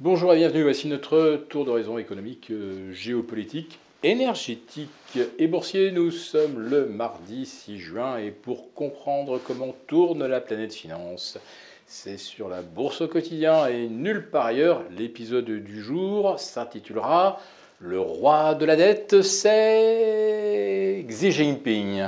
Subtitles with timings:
[0.00, 5.90] Bonjour et bienvenue, voici notre tour d'horizon économique, euh, géopolitique, énergétique et boursier.
[5.90, 11.36] Nous sommes le mardi 6 juin et pour comprendre comment tourne la planète finance,
[11.84, 14.84] c'est sur la bourse au quotidien et nulle part ailleurs.
[14.96, 17.40] L'épisode du jour s'intitulera
[17.80, 22.04] Le roi de la dette, c'est Xi Jinping.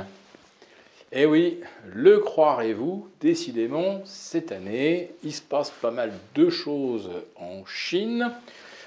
[1.13, 1.59] Eh oui,
[1.93, 8.31] le croirez-vous, décidément, cette année, il se passe pas mal de choses en Chine.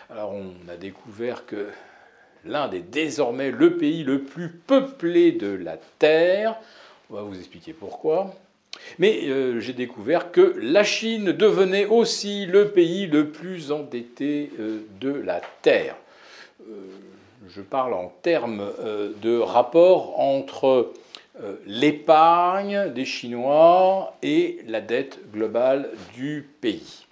[0.08, 1.68] Alors on a découvert que
[2.46, 6.56] l'un des désormais le pays le plus peuplé de la Terre,
[7.10, 8.34] on va vous expliquer pourquoi,
[8.98, 14.80] mais euh, j'ai découvert que la Chine devenait aussi le pays le plus endetté euh,
[14.98, 15.96] de la Terre.
[16.62, 16.72] Euh,
[17.50, 18.64] je parle en termes
[19.20, 20.94] de rapport entre
[21.66, 27.06] l'épargne des Chinois et la dette globale du pays.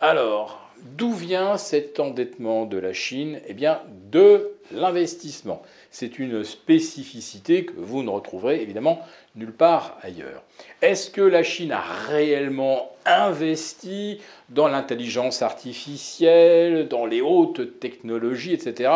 [0.00, 3.40] Alors, d'où vient cet endettement de la Chine?
[3.46, 5.62] Eh bien, de l'investissement.
[5.90, 9.00] C'est une spécificité que vous ne retrouverez évidemment
[9.34, 10.42] nulle part ailleurs.
[10.82, 14.20] Est-ce que la Chine a réellement investi
[14.50, 18.90] dans l'intelligence artificielle, dans les hautes technologies, etc.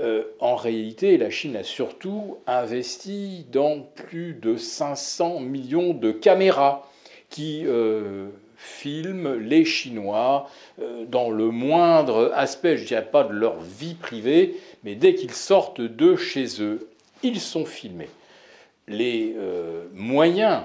[0.00, 6.88] Euh, en réalité, la Chine a surtout investi dans plus de 500 millions de caméras
[7.30, 10.50] qui euh, filment les Chinois
[10.80, 15.14] euh, dans le moindre aspect, je ne dirais pas de leur vie privée, mais dès
[15.14, 16.88] qu'ils sortent de chez eux,
[17.22, 18.10] ils sont filmés.
[18.86, 19.34] Les
[19.94, 20.60] moyens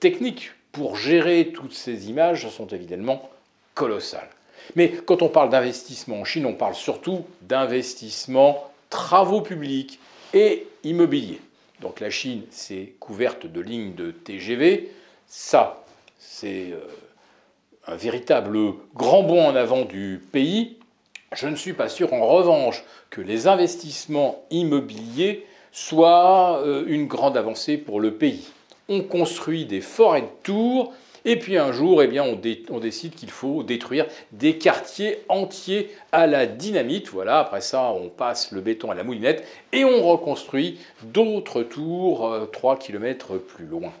[0.00, 3.30] techniques pour gérer toutes ces images sont évidemment
[3.74, 4.28] colossales.
[4.76, 9.98] Mais quand on parle d'investissement en Chine, on parle surtout d'investissement travaux publics
[10.34, 11.40] et immobiliers.
[11.80, 14.90] Donc la Chine, c'est couverte de lignes de TGV.
[15.26, 15.84] Ça,
[16.18, 16.80] c'est euh,
[17.86, 18.58] un véritable
[18.94, 20.76] grand bond en avant du pays.
[21.32, 27.36] Je ne suis pas sûr, en revanche, que les investissements immobiliers soient euh, une grande
[27.36, 28.48] avancée pour le pays.
[28.88, 30.92] On construit des forêts de tours
[31.24, 36.26] et puis un jour, eh bien, on, décide qu'il faut détruire des quartiers entiers à
[36.26, 37.08] la dynamite.
[37.10, 42.48] Voilà, après ça, on passe le béton à la moulinette et on reconstruit d'autres tours
[42.52, 43.92] 3 euh, km plus loin.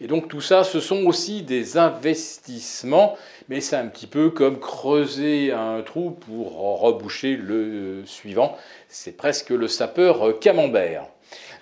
[0.00, 3.16] Et donc tout ça, ce sont aussi des investissements,
[3.48, 8.56] mais c'est un petit peu comme creuser un trou pour reboucher le suivant.
[8.88, 11.06] C'est presque le sapeur camembert.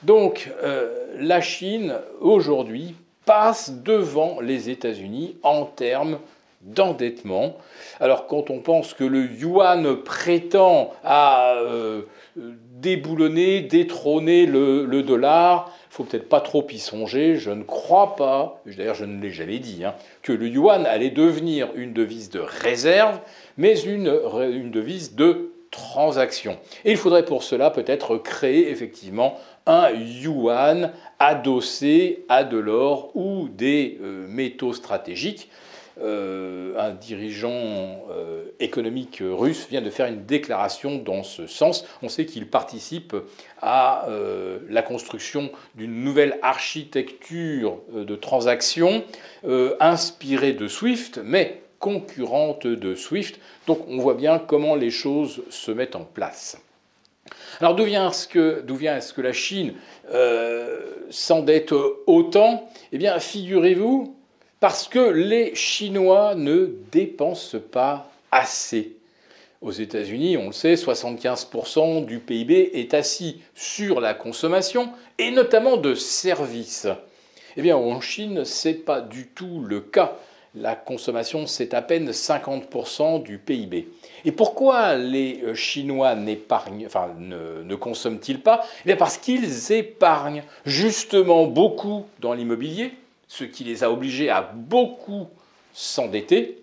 [0.02, 6.18] Donc euh, la Chine, aujourd'hui, passe devant les États-Unis en termes
[6.62, 7.56] d'endettement.
[8.00, 12.02] Alors quand on pense que le yuan prétend à euh,
[12.36, 17.36] déboulonner, détrôner le, dollar, faut peut-être pas trop y songer.
[17.36, 21.10] Je ne crois pas, d'ailleurs je ne l'ai jamais dit, hein, que le yuan allait
[21.10, 23.18] devenir une devise de réserve,
[23.56, 26.58] mais une devise de transaction.
[26.84, 33.98] Il faudrait pour cela peut-être créer effectivement un yuan adossé à de l'or ou des
[34.00, 35.48] euh, métaux stratégiques.
[36.00, 37.50] Euh, un dirigeant
[38.10, 41.84] euh, économique russe vient de faire une déclaration dans ce sens.
[42.02, 43.14] On sait qu'il participe
[43.60, 44.08] à
[44.68, 49.04] la construction d'une nouvelle architecture de transactions
[49.78, 53.38] inspirée de SWIFT, mais concurrente de SWIFT.
[53.66, 56.56] Donc on voit bien comment les choses se mettent en place.
[57.60, 59.74] Alors d'où vient ce que, vient -ce que la Chine
[60.10, 61.74] euh, s'endette
[62.06, 62.70] autant?
[62.92, 64.16] Eh bien, figurez-vous,
[64.60, 68.96] parce que les Chinois ne dépensent pas assez.
[69.60, 75.76] Aux États-Unis, on le sait, 75% du PIB est assis sur la consommation, et notamment
[75.76, 76.88] de services.
[77.56, 80.16] Eh bien, en Chine, ce n'est pas du tout le cas
[80.54, 83.88] la consommation, c'est à peine 50% du PIB.
[84.24, 86.14] Et pourquoi les euh, Chinois
[86.86, 88.64] enfin, ne, ne consomment-ils pas?
[88.82, 92.92] Eh bien Parce qu'ils épargnent justement beaucoup dans l'immobilier,
[93.28, 95.26] ce qui les a obligés à beaucoup
[95.72, 96.58] s'endetter,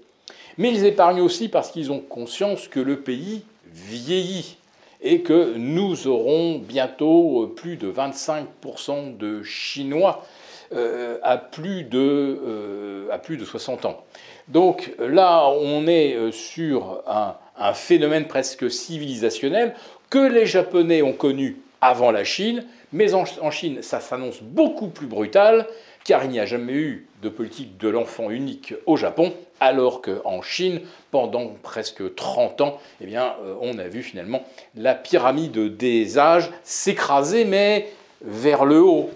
[0.60, 3.44] mais ils épargnent aussi parce qu'ils ont conscience que le pays
[3.74, 4.58] vieillit
[5.02, 10.26] et que nous aurons bientôt euh, plus de 25% de Chinois
[10.74, 14.04] euh, à, plus de, euh, à plus de 60 ans.
[14.48, 17.36] Donc là, on est sur un,
[17.74, 19.76] phénomène presque civilisationnel
[20.10, 25.08] que les Japonais ont connu avant la Chine, mais en, Chine, ça s'annonce beaucoup plus
[25.08, 25.68] brutal,
[26.04, 30.42] car il n'y a jamais eu de politique de l'enfant unique au Japon, alors qu'en
[30.42, 30.82] Chine,
[31.12, 34.44] pendant presque 30 ans, eh bien, on a vu finalement
[34.76, 37.90] la pyramide des âges s'écraser, mais
[38.22, 39.10] vers le haut,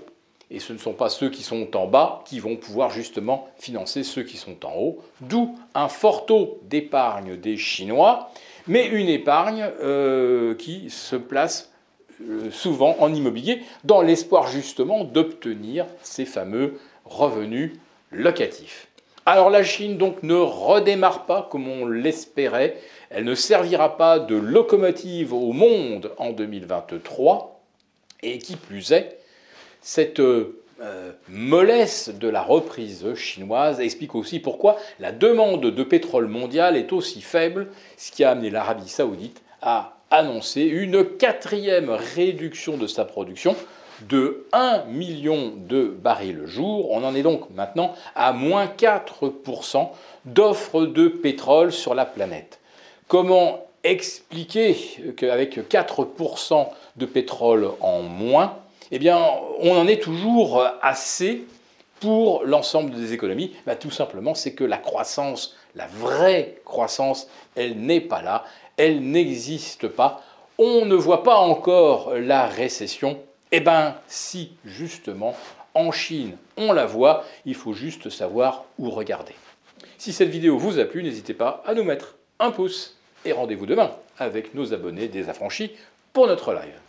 [0.52, 4.04] Et ce ne sont pas ceux qui sont en bas qui vont pouvoir justement financer
[4.04, 5.00] ceux qui sont en haut.
[5.22, 8.30] D'où un fort taux d'épargne des Chinois,
[8.68, 11.73] mais une épargne euh, qui se place euh,
[12.52, 17.74] souvent en immobilier dans l'espoir justement d'obtenir ces fameux revenus
[18.12, 18.88] locatifs.
[19.26, 22.78] Alors la Chine donc ne redémarre pas comme on l'espérait,
[23.10, 27.62] elle ne servira pas de locomotive au monde en 2023,
[28.22, 29.20] et qui plus est,
[29.82, 36.76] cette euh, mollesse de la reprise chinoise explique aussi pourquoi la demande de pétrole mondial
[36.76, 37.68] est aussi faible,
[37.98, 43.56] ce qui a amené l'Arabie saoudite à annoncer une quatrième réduction de sa production
[44.08, 46.92] de 1 million de barils le jour.
[46.92, 49.90] On en est donc maintenant à moins 4%
[50.26, 52.60] d'offres de pétrole sur la planète.
[53.08, 54.78] Comment expliquer
[55.18, 58.58] qu'avec 4% de pétrole en moins,
[58.92, 59.20] eh bien,
[59.60, 61.44] on en est toujours assez
[62.04, 67.80] pour l'ensemble des économies bah, Tout simplement, c'est que la croissance, la vraie croissance, elle
[67.80, 68.44] n'est pas là
[68.78, 70.24] elle n'existe pas.
[70.58, 73.20] On ne voit pas encore la récession.
[73.52, 75.36] Eh bien, si, justement,
[75.74, 79.34] en Chine, on la voit, il faut juste savoir où regarder.
[79.98, 83.66] Si cette vidéo vous a plu, n'hésitez pas à nous mettre un pouce et rendez-vous
[83.66, 85.72] demain avec nos abonnés désaffranchis
[86.12, 86.83] pour notre live.